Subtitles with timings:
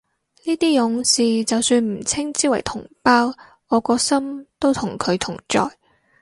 [0.45, 3.31] 呢啲勇士就算唔稱之為同胞，
[3.67, 5.77] 我個心都同佢同在